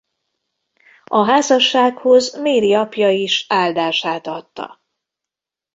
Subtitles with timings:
[1.03, 4.81] A házassághoz Mary apja is áldását adta.